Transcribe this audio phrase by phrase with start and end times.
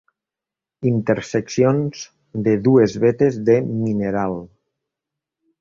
[0.91, 2.01] Interseccions
[2.49, 4.39] de dues vetes de mineral.